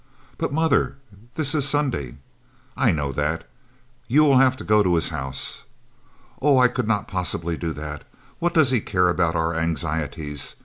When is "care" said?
8.81-9.09